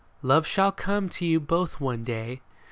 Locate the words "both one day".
1.39-2.41